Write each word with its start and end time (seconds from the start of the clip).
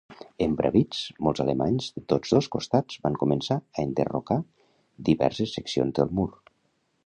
Embravits, 0.43 1.01
molts 1.25 1.43
alemanys 1.43 1.89
de 1.97 2.03
tots 2.15 2.33
dos 2.37 2.49
costats 2.57 3.03
van 3.05 3.19
començar 3.25 3.59
a 3.61 3.85
enderrocar 3.89 4.41
diverses 5.11 5.55
seccions 5.61 5.99
del 6.01 6.15
mur. 6.21 6.31